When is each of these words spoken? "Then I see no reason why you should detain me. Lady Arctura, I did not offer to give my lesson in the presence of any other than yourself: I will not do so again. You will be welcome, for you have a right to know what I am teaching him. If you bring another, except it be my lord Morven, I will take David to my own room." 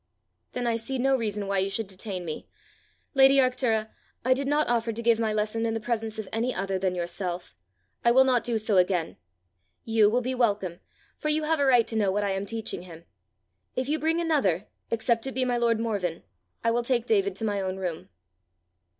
"Then 0.53 0.65
I 0.65 0.77
see 0.77 0.97
no 0.97 1.15
reason 1.15 1.45
why 1.45 1.59
you 1.59 1.69
should 1.69 1.85
detain 1.85 2.25
me. 2.25 2.47
Lady 3.13 3.35
Arctura, 3.37 3.91
I 4.25 4.33
did 4.33 4.47
not 4.47 4.67
offer 4.67 4.91
to 4.91 5.01
give 5.03 5.19
my 5.19 5.31
lesson 5.31 5.63
in 5.63 5.75
the 5.75 5.79
presence 5.79 6.17
of 6.17 6.27
any 6.33 6.55
other 6.55 6.79
than 6.79 6.95
yourself: 6.95 7.55
I 8.03 8.09
will 8.09 8.23
not 8.23 8.43
do 8.43 8.57
so 8.57 8.77
again. 8.77 9.17
You 9.85 10.09
will 10.09 10.21
be 10.23 10.33
welcome, 10.33 10.79
for 11.17 11.29
you 11.29 11.43
have 11.43 11.59
a 11.59 11.65
right 11.65 11.85
to 11.85 11.95
know 11.95 12.11
what 12.11 12.23
I 12.23 12.31
am 12.31 12.47
teaching 12.47 12.81
him. 12.81 13.05
If 13.75 13.87
you 13.89 13.99
bring 13.99 14.19
another, 14.19 14.65
except 14.89 15.27
it 15.27 15.33
be 15.35 15.45
my 15.45 15.57
lord 15.57 15.79
Morven, 15.79 16.23
I 16.63 16.71
will 16.71 16.81
take 16.81 17.05
David 17.05 17.35
to 17.35 17.45
my 17.45 17.61
own 17.61 17.77
room." 17.77 18.09